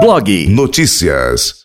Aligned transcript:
Blog 0.00 0.46
Notícias. 0.48 1.64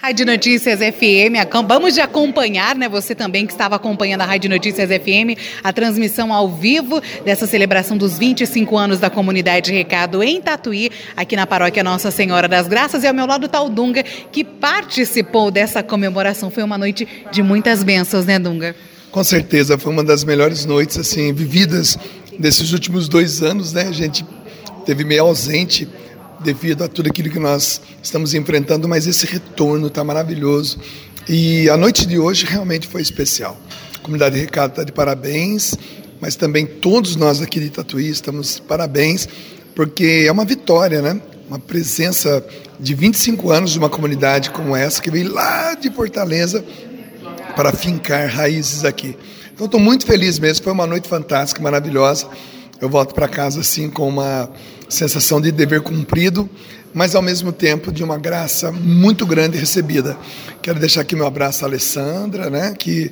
Rádio 0.00 0.26
Notícias 0.26 0.78
FM, 0.78 1.40
acabamos 1.40 1.94
de 1.94 2.00
acompanhar, 2.00 2.76
né? 2.76 2.88
Você 2.88 3.14
também 3.14 3.46
que 3.46 3.52
estava 3.52 3.76
acompanhando 3.76 4.20
a 4.20 4.24
Rádio 4.24 4.50
Notícias 4.50 4.88
FM, 4.88 5.38
a 5.62 5.72
transmissão 5.72 6.32
ao 6.32 6.50
vivo 6.50 7.00
dessa 7.24 7.46
celebração 7.46 7.96
dos 7.96 8.18
25 8.18 8.76
anos 8.76 9.00
da 9.00 9.10
comunidade 9.10 9.72
Recado 9.72 10.22
em 10.22 10.40
Tatuí, 10.40 10.90
aqui 11.16 11.34
na 11.34 11.46
paróquia 11.46 11.82
Nossa 11.82 12.10
Senhora 12.10 12.46
das 12.46 12.68
Graças. 12.68 13.02
E 13.02 13.06
ao 13.06 13.14
meu 13.14 13.26
lado 13.26 13.46
está 13.46 13.60
o 13.60 13.68
Dunga, 13.68 14.02
que 14.02 14.44
participou 14.44 15.50
dessa 15.50 15.82
comemoração. 15.82 16.50
Foi 16.50 16.62
uma 16.62 16.78
noite 16.78 17.08
de 17.32 17.42
muitas 17.42 17.82
bênçãos, 17.82 18.24
né, 18.26 18.38
Dunga? 18.38 18.76
Com 19.10 19.24
certeza, 19.24 19.78
foi 19.78 19.92
uma 19.92 20.04
das 20.04 20.24
melhores 20.24 20.64
noites, 20.64 20.98
assim, 20.98 21.32
vividas 21.32 21.98
desses 22.38 22.72
últimos 22.72 23.08
dois 23.08 23.42
anos, 23.42 23.72
né? 23.72 23.88
A 23.88 23.92
gente 23.92 24.24
teve 24.84 25.04
meio 25.04 25.22
ausente 25.22 25.88
devido 26.40 26.84
a 26.84 26.88
tudo 26.88 27.08
aquilo 27.08 27.30
que 27.30 27.38
nós 27.38 27.80
estamos 28.02 28.34
enfrentando, 28.34 28.88
mas 28.88 29.06
esse 29.06 29.26
retorno 29.26 29.88
está 29.88 30.04
maravilhoso. 30.04 30.78
E 31.28 31.68
a 31.68 31.76
noite 31.76 32.06
de 32.06 32.18
hoje 32.18 32.46
realmente 32.46 32.86
foi 32.86 33.02
especial. 33.02 33.58
A 33.96 33.98
comunidade 33.98 34.38
Recado 34.38 34.70
está 34.70 34.84
de 34.84 34.92
parabéns, 34.92 35.74
mas 36.20 36.36
também 36.36 36.64
todos 36.64 37.16
nós 37.16 37.42
aqui 37.42 37.60
de 37.60 37.70
Tatuí 37.70 38.08
estamos 38.08 38.56
de 38.56 38.62
parabéns, 38.62 39.28
porque 39.74 40.24
é 40.26 40.32
uma 40.32 40.44
vitória, 40.44 41.02
né? 41.02 41.20
Uma 41.48 41.58
presença 41.58 42.44
de 42.78 42.94
25 42.94 43.50
anos 43.50 43.72
de 43.72 43.78
uma 43.78 43.88
comunidade 43.88 44.50
como 44.50 44.74
essa, 44.74 45.02
que 45.02 45.10
veio 45.10 45.32
lá 45.32 45.74
de 45.74 45.90
Fortaleza 45.90 46.64
para 47.56 47.72
fincar 47.72 48.28
raízes 48.28 48.84
aqui. 48.84 49.16
Então 49.52 49.66
estou 49.66 49.80
muito 49.80 50.06
feliz 50.06 50.38
mesmo, 50.38 50.62
foi 50.62 50.72
uma 50.72 50.86
noite 50.86 51.08
fantástica, 51.08 51.60
maravilhosa. 51.60 52.28
Eu 52.80 52.88
volto 52.88 53.14
para 53.14 53.26
casa 53.26 53.60
assim 53.60 53.90
com 53.90 54.08
uma 54.08 54.48
sensação 54.88 55.40
de 55.40 55.50
dever 55.50 55.80
cumprido, 55.80 56.48
mas 56.94 57.14
ao 57.14 57.22
mesmo 57.22 57.52
tempo 57.52 57.92
de 57.92 58.04
uma 58.04 58.16
graça 58.16 58.70
muito 58.70 59.26
grande 59.26 59.58
recebida. 59.58 60.16
Quero 60.62 60.78
deixar 60.78 61.00
aqui 61.00 61.16
meu 61.16 61.26
abraço 61.26 61.64
à 61.64 61.68
Alessandra, 61.68 62.48
né, 62.48 62.74
que 62.78 63.10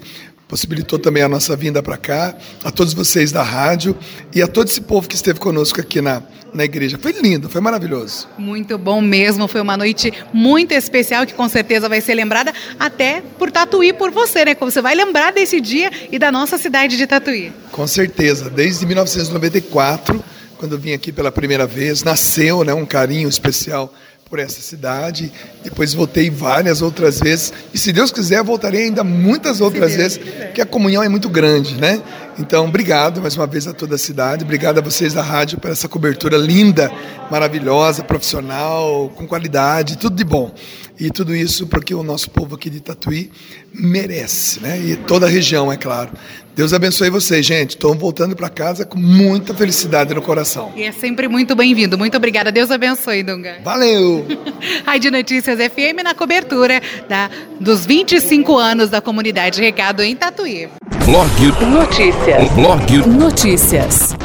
possibilitou 0.48 0.98
também 0.98 1.22
a 1.22 1.28
nossa 1.28 1.56
vinda 1.56 1.82
para 1.82 1.96
cá, 1.96 2.34
a 2.62 2.70
todos 2.70 2.94
vocês 2.94 3.32
da 3.32 3.42
rádio 3.42 3.96
e 4.34 4.40
a 4.40 4.46
todo 4.46 4.68
esse 4.68 4.80
povo 4.80 5.08
que 5.08 5.14
esteve 5.14 5.40
conosco 5.40 5.80
aqui 5.80 6.00
na, 6.00 6.22
na 6.54 6.64
igreja. 6.64 6.98
Foi 7.00 7.12
lindo, 7.12 7.48
foi 7.48 7.60
maravilhoso. 7.60 8.28
Muito 8.38 8.78
bom 8.78 9.00
mesmo, 9.00 9.48
foi 9.48 9.60
uma 9.60 9.76
noite 9.76 10.12
muito 10.32 10.72
especial 10.72 11.26
que 11.26 11.34
com 11.34 11.48
certeza 11.48 11.88
vai 11.88 12.00
ser 12.00 12.14
lembrada 12.14 12.52
até 12.78 13.22
por 13.38 13.50
Tatuí, 13.50 13.92
por 13.92 14.10
você, 14.10 14.44
né? 14.44 14.54
Como 14.54 14.70
você 14.70 14.80
vai 14.80 14.94
lembrar 14.94 15.32
desse 15.32 15.60
dia 15.60 15.90
e 16.10 16.18
da 16.18 16.30
nossa 16.30 16.56
cidade 16.58 16.96
de 16.96 17.06
Tatuí. 17.06 17.52
Com 17.72 17.86
certeza, 17.86 18.48
desde 18.48 18.86
1994 18.86 20.24
quando 20.58 20.72
eu 20.72 20.78
vim 20.78 20.92
aqui 20.92 21.12
pela 21.12 21.30
primeira 21.30 21.66
vez, 21.66 22.02
nasceu 22.02 22.64
né, 22.64 22.72
um 22.72 22.86
carinho 22.86 23.28
especial 23.28 23.92
por 24.28 24.40
essa 24.40 24.60
cidade. 24.60 25.32
Depois 25.62 25.94
voltei 25.94 26.28
várias 26.30 26.82
outras 26.82 27.20
vezes. 27.20 27.52
E 27.72 27.78
se 27.78 27.92
Deus 27.92 28.10
quiser, 28.10 28.42
voltarei 28.42 28.84
ainda 28.84 29.04
muitas 29.04 29.60
outras 29.60 29.94
vezes, 29.94 30.18
porque 30.18 30.60
a 30.60 30.66
comunhão 30.66 31.02
é 31.02 31.08
muito 31.08 31.28
grande, 31.28 31.74
né? 31.76 32.02
Então, 32.38 32.66
obrigado 32.66 33.20
mais 33.20 33.36
uma 33.36 33.46
vez 33.46 33.66
a 33.66 33.72
toda 33.72 33.94
a 33.94 33.98
cidade. 33.98 34.44
Obrigado 34.44 34.78
a 34.78 34.82
vocês 34.82 35.14
da 35.14 35.22
rádio 35.22 35.58
por 35.58 35.70
essa 35.70 35.88
cobertura 35.88 36.36
linda, 36.36 36.92
maravilhosa, 37.30 38.04
profissional, 38.04 39.10
com 39.16 39.26
qualidade, 39.26 39.96
tudo 39.96 40.16
de 40.16 40.24
bom. 40.24 40.52
E 40.98 41.10
tudo 41.10 41.34
isso 41.34 41.66
porque 41.66 41.94
o 41.94 42.02
nosso 42.02 42.30
povo 42.30 42.54
aqui 42.54 42.70
de 42.70 42.80
Tatuí 42.80 43.30
merece, 43.72 44.60
né? 44.60 44.78
E 44.78 44.96
toda 44.96 45.26
a 45.26 45.28
região, 45.28 45.70
é 45.70 45.76
claro. 45.76 46.10
Deus 46.54 46.72
abençoe 46.72 47.10
vocês, 47.10 47.44
gente. 47.44 47.70
Estou 47.70 47.94
voltando 47.94 48.34
para 48.34 48.48
casa 48.48 48.86
com 48.86 48.98
muita 48.98 49.52
felicidade 49.52 50.14
no 50.14 50.22
coração. 50.22 50.72
E 50.74 50.84
é 50.84 50.92
sempre 50.92 51.28
muito 51.28 51.54
bem-vindo. 51.54 51.98
Muito 51.98 52.16
obrigada. 52.16 52.50
Deus 52.50 52.70
abençoe, 52.70 53.22
Dunga. 53.22 53.58
Valeu! 53.62 54.26
Rádio 54.86 55.12
Notícias 55.12 55.58
FM 55.58 56.02
na 56.02 56.14
cobertura 56.14 56.80
da, 57.06 57.30
dos 57.60 57.84
25 57.84 58.56
anos 58.56 58.88
da 58.88 59.02
comunidade 59.02 59.60
Recado 59.60 60.02
em 60.02 60.16
Tatuí. 60.16 60.70
Blog 61.06 61.30
Notícias. 61.70 62.52
Blog 62.54 63.06
Notícias. 63.06 64.16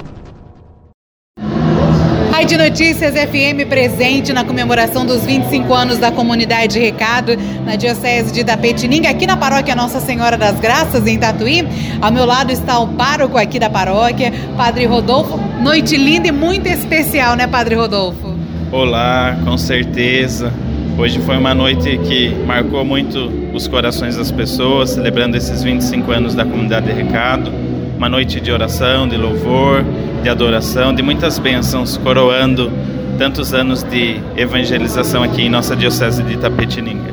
Rádio 2.31 2.57
Notícias 2.57 3.13
FM 3.13 3.69
presente 3.69 4.33
na 4.33 4.43
comemoração 4.43 5.05
dos 5.05 5.23
25 5.23 5.71
anos 5.75 5.99
da 5.99 6.11
comunidade 6.11 6.79
Recado 6.79 7.33
na 7.63 7.75
Diocese 7.75 8.33
de 8.33 8.39
Itapetininga, 8.39 9.11
aqui 9.11 9.27
na 9.27 9.37
paróquia 9.37 9.75
Nossa 9.75 9.99
Senhora 9.99 10.39
das 10.39 10.59
Graças, 10.59 11.05
em 11.05 11.19
Tatuí. 11.19 11.67
Ao 12.01 12.11
meu 12.11 12.25
lado 12.25 12.51
está 12.51 12.79
o 12.79 12.87
pároco 12.87 13.37
aqui 13.37 13.59
da 13.59 13.69
paróquia, 13.69 14.33
Padre 14.57 14.87
Rodolfo. 14.87 15.37
Noite 15.61 15.95
linda 15.95 16.29
e 16.29 16.31
muito 16.31 16.65
especial, 16.65 17.35
né, 17.35 17.45
Padre 17.45 17.75
Rodolfo? 17.75 18.33
Olá, 18.71 19.37
com 19.45 19.55
certeza. 19.55 20.51
Hoje 20.97 21.19
foi 21.21 21.37
uma 21.37 21.53
noite 21.53 21.97
que 21.97 22.29
marcou 22.45 22.85
muito 22.85 23.31
os 23.53 23.67
corações 23.67 24.17
das 24.17 24.29
pessoas, 24.31 24.91
celebrando 24.91 25.35
esses 25.35 25.63
25 25.63 26.11
anos 26.11 26.35
da 26.35 26.43
comunidade 26.43 26.91
Recado. 26.91 27.51
Uma 27.97 28.09
noite 28.09 28.39
de 28.39 28.51
oração, 28.51 29.07
de 29.07 29.17
louvor, 29.17 29.83
de 30.21 30.29
adoração, 30.29 30.93
de 30.93 31.01
muitas 31.01 31.39
bênçãos, 31.39 31.97
coroando 31.97 32.71
tantos 33.17 33.53
anos 33.53 33.83
de 33.83 34.19
evangelização 34.35 35.23
aqui 35.23 35.43
em 35.43 35.49
nossa 35.49 35.75
Diocese 35.75 36.21
de 36.23 36.33
Itapetininga. 36.33 37.11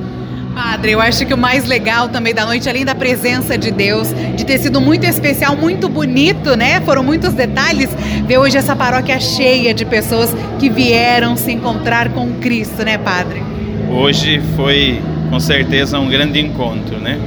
Padre, 0.54 0.92
eu 0.92 1.00
acho 1.00 1.24
que 1.24 1.32
o 1.32 1.38
mais 1.38 1.64
legal 1.64 2.08
também 2.08 2.34
da 2.34 2.44
noite, 2.44 2.68
além 2.68 2.84
da 2.84 2.94
presença 2.94 3.56
de 3.56 3.70
Deus, 3.70 4.08
de 4.34 4.44
ter 4.44 4.58
sido 4.58 4.80
muito 4.80 5.04
especial, 5.04 5.56
muito 5.56 5.88
bonito, 5.88 6.56
né? 6.56 6.80
Foram 6.80 7.04
muitos 7.04 7.32
detalhes. 7.32 7.88
Ver 8.26 8.38
hoje 8.38 8.58
essa 8.58 8.74
paróquia 8.74 9.20
cheia 9.20 9.72
de 9.72 9.84
pessoas 9.84 10.34
que 10.58 10.68
vieram 10.68 11.36
se 11.36 11.52
encontrar 11.52 12.08
com 12.10 12.32
Cristo, 12.40 12.84
né, 12.84 12.98
Padre? 12.98 13.57
Hoje 13.90 14.40
foi 14.54 15.00
com 15.30 15.40
certeza 15.40 15.98
um 15.98 16.08
grande 16.08 16.38
encontro, 16.40 16.98
né? 16.98 17.18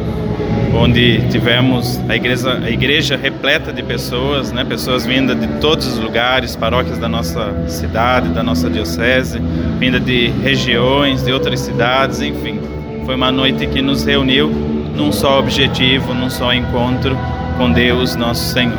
Onde 0.74 1.22
tivemos 1.30 2.00
a 2.08 2.16
igreja, 2.16 2.60
a 2.64 2.70
igreja 2.70 3.18
repleta 3.18 3.74
de 3.74 3.84
pessoas, 3.84 4.52
né? 4.52 4.64
Pessoas 4.64 5.06
vindas 5.06 5.40
de 5.40 5.48
todos 5.60 5.86
os 5.86 6.00
lugares, 6.00 6.56
paróquias 6.56 6.98
da 6.98 7.10
nossa 7.10 7.54
cidade, 7.68 8.30
da 8.30 8.42
nossa 8.42 8.70
diocese, 8.70 9.40
vinda 9.80 10.00
de 10.00 10.28
regiões, 10.44 11.24
de 11.24 11.32
outras 11.32 11.60
cidades, 11.60 12.22
enfim. 12.22 12.60
Foi 13.06 13.16
uma 13.16 13.32
noite 13.32 13.68
que 13.68 13.82
nos 13.82 14.06
reuniu 14.06 14.50
num 14.96 15.12
só 15.12 15.40
objetivo, 15.40 16.14
num 16.14 16.30
só 16.30 16.54
encontro 16.54 17.18
com 17.58 17.72
Deus, 17.72 18.16
nosso 18.16 18.54
Senhor. 18.54 18.78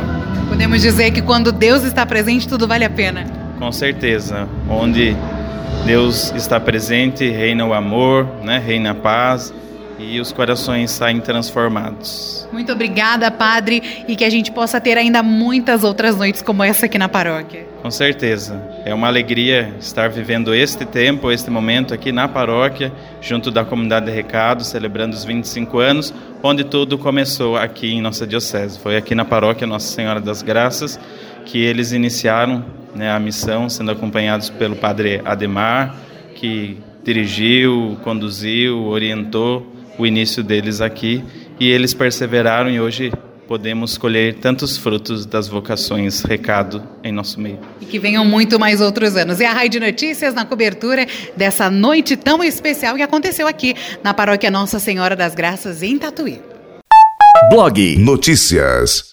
Podemos 0.49 0.81
dizer 0.81 1.11
que 1.11 1.21
quando 1.21 1.51
Deus 1.51 1.83
está 1.83 2.07
presente, 2.07 2.49
tudo 2.49 2.67
vale 2.67 2.85
a 2.85 2.91
pena. 2.91 3.25
Com 3.59 3.71
certeza, 3.73 4.49
onde 4.69 5.17
Deus 5.85 6.33
está 6.37 6.61
presente, 6.61 7.29
reina 7.29 7.67
o 7.67 7.75
amor, 7.75 8.27
né? 8.43 8.59
reina 8.59 8.93
a 8.93 8.95
paz 8.95 9.53
e 10.03 10.21
os 10.21 10.33
corações 10.33 10.91
saem 10.91 11.21
transformados. 11.21 12.49
Muito 12.53 12.73
obrigada, 12.73 13.31
Padre, 13.31 14.05
e 14.07 14.15
que 14.15 14.25
a 14.25 14.31
gente 14.31 14.51
possa 14.51 14.81
ter 14.81 14.99
ainda 14.99 15.23
muitas 15.23 15.85
outras 15.85 16.17
noites 16.17 16.43
como 16.43 16.63
essa 16.63 16.87
aqui 16.87 16.99
na 16.99 17.09
paróquia. 17.09 17.67
Com 17.81 17.91
certeza. 17.91 18.63
É 18.85 18.93
uma 18.93 19.07
alegria 19.07 19.75
estar 19.81 20.11
vivendo 20.11 20.55
este 20.55 20.85
tempo, 20.85 21.31
este 21.31 21.51
momento 21.51 21.95
aqui 21.95 22.13
na 22.13 22.29
paróquia, 22.29 22.93
junto 23.21 23.51
da 23.51 23.65
comunidade 23.65 24.07
de 24.07 24.13
Recado, 24.13 24.65
celebrando 24.65 25.15
os 25.15 25.25
25 25.25 25.79
anos, 25.79 26.13
onde 26.43 26.65
tudo 26.65 26.99
começou 26.99 27.57
aqui 27.57 27.95
em 27.95 28.01
nossa 28.01 28.27
diocese. 28.27 28.79
Foi 28.79 28.97
aqui 28.97 29.15
na 29.15 29.25
paróquia 29.25 29.67
Nossa 29.67 29.93
Senhora 29.93 30.21
das 30.21 30.43
Graças 30.43 30.99
que 31.45 31.59
eles 31.59 31.93
iniciaram 31.93 32.65
né, 32.95 33.11
a 33.11 33.19
missão, 33.19 33.69
sendo 33.69 33.91
acompanhados 33.91 34.51
pelo 34.51 34.77
Padre 34.77 35.21
Ademar, 35.25 35.97
que 36.35 36.79
dirigiu, 37.03 37.99
conduziu, 38.03 38.85
orientou 38.85 39.72
o 39.99 40.07
início 40.07 40.43
deles 40.43 40.81
aqui 40.81 41.25
e 41.59 41.71
eles 41.71 41.95
perseveraram 41.95 42.71
e 42.71 42.81
hoje 42.81 43.13
podemos 43.47 43.99
colher 43.99 44.37
tantos 44.37 44.77
frutos 44.77 45.27
das 45.27 45.47
vocações 45.47 46.23
recado 46.23 46.83
em 47.05 47.13
nosso 47.13 47.41
meio. 47.41 47.59
E 47.81 47.85
que 47.85 47.99
venham 47.99 48.25
muito 48.25 48.59
mais 48.59 48.81
outros 48.81 49.17
anos. 49.17 49.41
E 49.41 49.45
a 49.45 49.53
Raio 49.53 49.69
de 49.69 49.79
Notícias 49.79 50.33
na 50.33 50.45
cobertura 50.45 51.07
dessa 51.37 51.71
noite 51.71 52.17
tão 52.17 52.43
especial 52.43 52.97
que 52.97 53.03
aconteceu 53.03 53.47
aqui 53.47 53.75
na 54.03 54.15
Paróquia 54.15 54.51
Nossa 54.51 54.79
Senhora 54.79 55.15
das 55.15 55.35
Graças 55.35 55.83
em 55.83 55.99
Tatuí. 55.99 56.41
Blog 57.51 57.97
Notícias. 57.99 59.12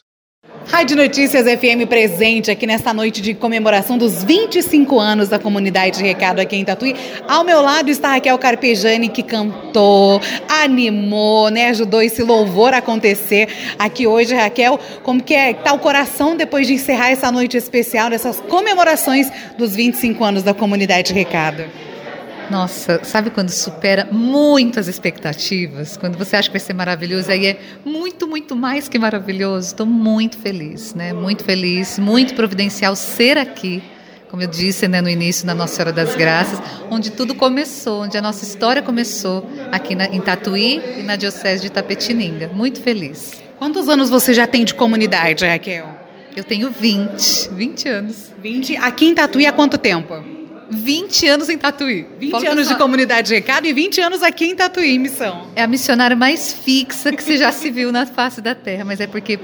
Rádio 0.71 0.95
Notícias 0.95 1.45
FM 1.45 1.89
presente 1.89 2.51
aqui 2.51 2.67
nesta 2.67 2.93
noite 2.93 3.23
de 3.23 3.33
comemoração 3.33 3.97
dos 3.97 4.23
25 4.23 4.99
anos 4.99 5.27
da 5.27 5.39
comunidade 5.39 5.97
de 5.97 6.03
recado 6.03 6.39
aqui 6.39 6.55
em 6.55 6.63
Tatuí. 6.63 6.95
Ao 7.27 7.43
meu 7.43 7.59
lado 7.59 7.89
está 7.89 8.11
Raquel 8.11 8.37
Carpejani, 8.37 9.09
que 9.09 9.23
cantou, 9.23 10.21
animou, 10.47 11.49
né, 11.49 11.69
ajudou 11.69 12.03
esse 12.03 12.21
louvor 12.21 12.75
a 12.75 12.77
acontecer 12.77 13.49
aqui 13.79 14.05
hoje. 14.05 14.35
Raquel, 14.35 14.79
como 15.01 15.23
que 15.23 15.33
é, 15.33 15.55
tá 15.55 15.73
o 15.73 15.79
coração 15.79 16.37
depois 16.37 16.67
de 16.67 16.75
encerrar 16.75 17.09
essa 17.09 17.31
noite 17.31 17.57
especial, 17.57 18.11
dessas 18.11 18.39
comemorações 18.39 19.27
dos 19.57 19.75
25 19.75 20.23
anos 20.23 20.43
da 20.43 20.53
comunidade 20.53 21.07
de 21.07 21.13
recado? 21.15 21.88
Nossa, 22.49 23.03
sabe 23.03 23.29
quando 23.29 23.49
supera 23.49 24.07
muitas 24.11 24.87
expectativas? 24.87 25.95
Quando 25.95 26.17
você 26.17 26.35
acha 26.35 26.49
que 26.49 26.53
vai 26.53 26.59
ser 26.59 26.73
maravilhoso, 26.73 27.31
aí 27.31 27.45
é 27.45 27.59
muito, 27.85 28.27
muito 28.27 28.55
mais 28.55 28.87
que 28.87 28.97
maravilhoso. 28.97 29.67
Estou 29.67 29.85
muito 29.85 30.37
feliz, 30.37 30.95
né? 30.95 31.13
Muito 31.13 31.43
feliz, 31.43 31.99
muito 31.99 32.33
providencial 32.33 32.95
ser 32.95 33.37
aqui 33.37 33.83
como 34.29 34.43
eu 34.43 34.47
disse 34.47 34.87
né, 34.87 35.01
no 35.01 35.09
início 35.09 35.45
da 35.45 35.55
Nossa 35.55 35.73
Senhora 35.73 35.91
das 35.91 36.15
Graças, 36.15 36.61
onde 36.89 37.09
tudo 37.09 37.33
começou, 37.33 38.03
onde 38.03 38.15
a 38.15 38.21
nossa 38.21 38.43
história 38.43 38.79
começou, 38.79 39.49
aqui 39.71 39.95
na, 39.95 40.05
em 40.05 40.21
Tatuí 40.21 40.79
e 40.99 41.01
na 41.01 41.15
Diocese 41.15 41.63
de 41.63 41.71
Tapetininga. 41.71 42.47
Muito 42.53 42.79
feliz. 42.79 43.41
Quantos 43.57 43.89
anos 43.89 44.07
você 44.07 44.31
já 44.31 44.45
tem 44.45 44.63
de 44.63 44.75
comunidade, 44.75 45.45
Raquel? 45.45 45.87
Eu 46.35 46.43
tenho 46.43 46.69
20, 46.69 47.49
20 47.53 47.89
anos. 47.89 48.31
20. 48.39 48.77
Aqui 48.77 49.07
em 49.07 49.15
Tatuí 49.15 49.47
há 49.47 49.51
quanto 49.51 49.79
tempo? 49.79 50.38
20 50.69 51.27
anos 51.27 51.49
em 51.49 51.57
Tatuí. 51.57 52.05
20 52.19 52.31
Falta 52.31 52.51
anos 52.51 52.67
só- 52.67 52.73
de 52.73 52.79
comunidade 52.79 53.29
de 53.29 53.35
recado 53.35 53.65
e 53.65 53.73
20 53.73 53.99
anos 54.01 54.21
aqui 54.23 54.45
em 54.45 54.55
Tatuí, 54.55 54.97
missão. 54.99 55.47
É 55.55 55.63
a 55.63 55.67
missionária 55.67 56.15
mais 56.15 56.53
fixa 56.53 57.11
que 57.11 57.23
você 57.23 57.37
já 57.37 57.51
se 57.51 57.69
viu 57.71 57.91
na 57.91 58.05
face 58.05 58.41
da 58.41 58.53
terra, 58.55 58.85
mas 58.85 58.99
é 58.99 59.07
porque 59.07 59.39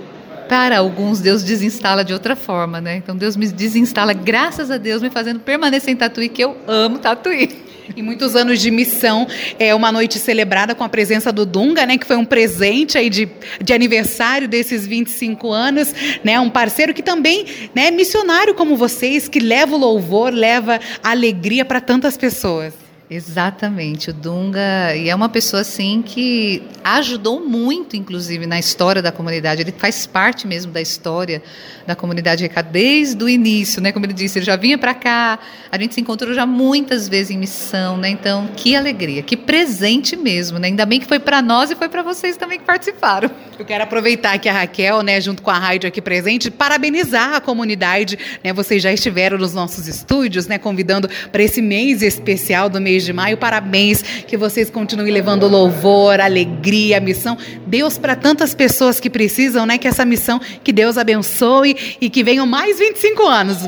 para 0.48 0.78
alguns 0.78 1.20
Deus 1.20 1.42
desinstala 1.44 2.04
de 2.06 2.14
outra 2.14 2.36
forma, 2.36 2.80
né? 2.80 2.98
Então 2.98 3.16
Deus 3.16 3.36
me 3.36 3.48
desinstala, 3.48 4.14
graças 4.14 4.70
a 4.70 4.78
Deus, 4.78 5.02
me 5.02 5.10
fazendo 5.10 5.40
permanecer 5.40 5.92
em 5.92 5.98
Tatuí, 5.98 6.30
que 6.30 6.44
eu 6.44 6.56
amo 6.68 7.00
Tatuí. 7.00 7.65
E 7.96 8.02
muitos 8.02 8.36
anos 8.36 8.60
de 8.60 8.70
missão, 8.70 9.26
é 9.58 9.74
uma 9.74 9.92
noite 9.92 10.20
celebrada 10.20 10.76
com 10.76 10.84
a 10.84 10.90
presença 10.90 11.32
do 11.32 11.46
Dunga, 11.46 11.86
né, 11.86 11.98
que 11.98 12.06
foi 12.06 12.18
um 12.18 12.26
presente 12.26 12.98
aí 12.98 13.10
de, 13.10 13.30
de 13.62 13.74
aniversário 13.74 14.48
desses 14.48 14.86
25 14.86 15.52
anos, 15.52 15.94
né, 16.24 16.40
um 16.40 16.50
parceiro 16.50 16.94
que 16.94 17.02
também 17.02 17.46
né, 17.74 17.88
é 17.88 17.92
missionário 17.92 18.54
como 18.54 18.76
vocês, 18.76 19.30
que 19.30 19.40
leva 19.40 19.76
o 19.76 19.80
louvor, 19.80 20.34
leva 20.34 20.80
alegria 21.02 21.64
para 21.64 21.80
tantas 21.80 22.18
pessoas. 22.18 22.85
Exatamente, 23.08 24.10
o 24.10 24.14
Dunga, 24.14 24.96
e 24.96 25.10
é 25.10 25.16
uma 25.16 25.30
pessoa 25.30 25.62
assim 25.62 26.02
que 26.02 26.64
ajudou 26.84 27.40
muito, 27.40 27.96
inclusive, 27.96 28.48
na 28.48 28.58
história 28.58 29.00
da 29.00 29.12
comunidade. 29.12 29.62
Ele 29.62 29.72
faz 29.72 30.08
parte 30.08 30.48
mesmo 30.48 30.72
da 30.72 30.82
história 30.82 31.44
da 31.86 31.96
comunidade 31.96 32.42
Recado 32.42 32.72
desde 32.72 33.24
o 33.24 33.30
início, 33.30 33.80
né? 33.80 33.92
Como 33.92 34.08
ele 34.08 34.14
disse, 34.14 34.40
ele 34.40 34.46
já 34.46 34.56
vinha 34.56 34.76
para 34.76 34.96
cá, 34.96 35.38
a 35.72 35.78
gente 35.78 35.94
se 35.94 36.02
encontrou 36.02 36.34
já 36.34 36.48
muitas 36.48 37.08
vezes 37.08 37.30
em 37.30 37.38
missão, 37.38 37.96
né? 37.96 38.10
Então, 38.10 38.50
que 38.56 38.76
alegria, 38.76 39.22
que 39.22 39.38
presente 39.38 40.16
mesmo, 40.16 40.58
né? 40.58 40.68
Ainda 40.68 40.86
bem 40.86 41.00
que 41.00 41.06
foi 41.06 41.20
para 41.20 41.44
nós 41.44 41.70
e 41.70 41.76
foi 41.76 41.88
para 41.88 42.02
vocês 42.02 42.38
também 42.38 42.58
que 42.58 42.66
participaram. 42.66 43.30
Eu 43.58 43.66
quero 43.66 43.84
aproveitar 43.84 44.34
aqui 44.34 44.50
a 44.50 44.54
Raquel, 44.54 45.02
né, 45.02 45.22
junto 45.22 45.44
com 45.44 45.52
a 45.52 45.58
rádio 45.58 45.88
aqui 45.88 46.02
presente, 46.02 46.50
parabenizar 46.50 47.36
a 47.36 47.40
comunidade, 47.42 48.18
né? 48.44 48.52
Vocês 48.52 48.82
já 48.82 48.92
estiveram 48.92 49.38
nos 49.38 49.54
nossos 49.54 49.88
estúdios, 49.88 50.48
né, 50.48 50.58
convidando 50.58 51.08
para 51.32 51.44
esse 51.44 51.62
mês 51.62 52.02
especial 52.02 52.68
do 52.68 52.82
mês 52.82 52.95
de 53.04 53.12
maio. 53.12 53.38
Parabéns, 53.38 54.02
que 54.02 54.38
vocês 54.38 54.70
continuem 54.70 55.12
levando 55.12 55.48
louvor, 55.48 56.20
alegria, 56.20 57.00
missão. 57.00 57.38
Deus 57.66 57.98
para 57.98 58.16
tantas 58.16 58.54
pessoas 58.54 59.00
que 59.00 59.10
precisam, 59.10 59.66
né, 59.66 59.78
que 59.78 59.88
essa 59.88 60.06
missão 60.06 60.40
que 60.64 60.72
Deus 60.72 60.98
abençoe 60.98 61.98
e 62.00 62.10
que 62.10 62.24
venham 62.24 62.46
mais 62.46 62.80
25 62.80 63.26
anos. 63.28 63.68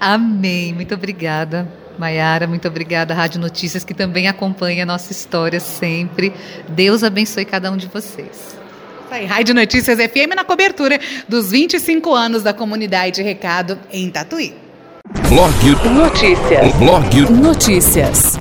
Amém. 0.00 0.72
Muito 0.72 0.94
obrigada, 0.94 1.68
Maiara. 1.98 2.46
Muito 2.46 2.66
obrigada, 2.68 3.14
Rádio 3.14 3.40
Notícias, 3.40 3.84
que 3.84 3.94
também 3.94 4.28
acompanha 4.28 4.82
a 4.82 4.86
nossa 4.86 5.12
história 5.12 5.60
sempre. 5.60 6.32
Deus 6.68 7.02
abençoe 7.02 7.44
cada 7.44 7.70
um 7.70 7.76
de 7.76 7.86
vocês. 7.86 8.56
Aí, 9.10 9.24
Rádio 9.24 9.54
Notícias 9.54 9.98
FM 9.98 10.34
na 10.34 10.44
cobertura 10.44 10.98
dos 11.28 11.50
25 11.50 12.12
anos 12.12 12.42
da 12.42 12.52
comunidade 12.52 13.22
Recado 13.22 13.78
em 13.92 14.10
Tatuí. 14.10 14.65
Blog 15.24 15.88
Notícias. 15.92 16.72
Blog 16.76 17.30
Notícias. 17.32 18.38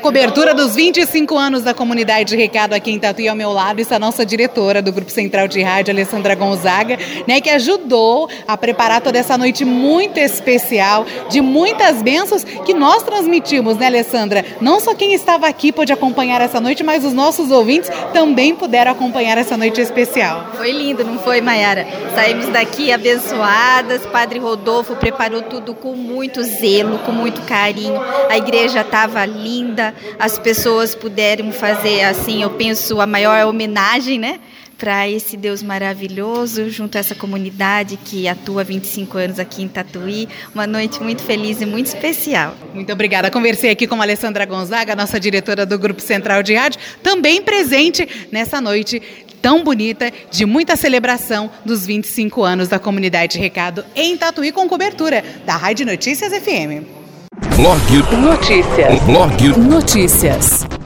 Cobertura 0.00 0.54
dos 0.54 0.76
25 0.76 1.36
anos 1.36 1.62
da 1.64 1.74
comunidade 1.74 2.30
de 2.30 2.36
recado 2.36 2.72
aqui 2.72 2.92
em 2.92 3.00
Tatuí 3.00 3.26
ao 3.26 3.34
meu 3.34 3.52
lado 3.52 3.80
está 3.80 3.96
a 3.96 3.98
nossa 3.98 4.24
diretora 4.24 4.80
do 4.80 4.92
Grupo 4.92 5.10
Central 5.10 5.48
de 5.48 5.60
Rádio, 5.60 5.92
Alessandra 5.92 6.36
Gonzaga, 6.36 6.96
né, 7.26 7.40
que 7.40 7.50
ajudou 7.50 8.28
a 8.46 8.56
preparar 8.56 9.00
toda 9.00 9.18
essa 9.18 9.36
noite 9.36 9.64
muito 9.64 10.18
especial, 10.18 11.04
de 11.28 11.40
muitas 11.40 12.00
bênçãos 12.00 12.44
que 12.44 12.72
nós 12.72 13.02
transmitimos, 13.02 13.76
né, 13.76 13.86
Alessandra? 13.86 14.44
Não 14.60 14.78
só 14.78 14.94
quem 14.94 15.14
estava 15.14 15.48
aqui 15.48 15.72
pôde 15.72 15.92
acompanhar 15.92 16.40
essa 16.40 16.60
noite, 16.60 16.84
mas 16.84 17.04
os 17.04 17.12
nossos 17.12 17.50
ouvintes 17.50 17.90
também 18.18 18.52
puderam 18.52 18.90
acompanhar 18.90 19.38
essa 19.38 19.56
noite 19.56 19.80
especial. 19.80 20.50
Foi 20.56 20.72
lindo, 20.72 21.04
não 21.04 21.20
foi, 21.20 21.40
Mayara? 21.40 21.86
Saímos 22.16 22.48
daqui 22.48 22.90
abençoadas. 22.90 24.04
Padre 24.06 24.40
Rodolfo 24.40 24.96
preparou 24.96 25.40
tudo 25.42 25.72
com 25.72 25.94
muito 25.94 26.42
zelo, 26.42 26.98
com 26.98 27.12
muito 27.12 27.40
carinho. 27.42 27.94
A 28.28 28.36
igreja 28.36 28.80
estava 28.80 29.24
linda, 29.24 29.94
as 30.18 30.36
pessoas 30.36 30.96
puderam 30.96 31.52
fazer, 31.52 32.02
assim, 32.02 32.42
eu 32.42 32.50
penso, 32.50 33.00
a 33.00 33.06
maior 33.06 33.46
homenagem, 33.46 34.18
né? 34.18 34.40
Para 34.78 35.08
esse 35.08 35.36
Deus 35.36 35.60
maravilhoso, 35.60 36.70
junto 36.70 36.96
a 36.96 37.00
essa 37.00 37.14
comunidade 37.14 37.96
que 37.96 38.28
atua 38.28 38.60
há 38.60 38.64
25 38.64 39.18
anos 39.18 39.38
aqui 39.40 39.60
em 39.60 39.66
Tatuí. 39.68 40.28
Uma 40.54 40.68
noite 40.68 41.02
muito 41.02 41.20
feliz 41.20 41.60
e 41.60 41.66
muito 41.66 41.86
especial. 41.86 42.54
Muito 42.72 42.92
obrigada. 42.92 43.28
Conversei 43.28 43.70
aqui 43.70 43.88
com 43.88 43.96
a 43.96 44.04
Alessandra 44.04 44.46
Gonzaga, 44.46 44.94
nossa 44.94 45.18
diretora 45.18 45.66
do 45.66 45.76
Grupo 45.76 46.00
Central 46.00 46.44
de 46.44 46.54
Rádio, 46.54 46.80
também 47.02 47.42
presente 47.42 48.08
nessa 48.30 48.60
noite 48.60 49.02
tão 49.42 49.64
bonita 49.64 50.12
de 50.30 50.46
muita 50.46 50.76
celebração 50.76 51.50
dos 51.64 51.84
25 51.84 52.44
anos 52.44 52.68
da 52.68 52.78
comunidade 52.78 53.32
de 53.32 53.38
recado 53.40 53.84
em 53.96 54.16
Tatuí 54.16 54.52
com 54.52 54.68
cobertura 54.68 55.24
da 55.44 55.56
Rádio 55.56 55.86
Notícias 55.86 56.32
FM. 56.32 56.86
Blog 57.56 58.16
Notícias. 58.16 59.02
Blog 59.02 59.58
Notícias. 59.58 60.77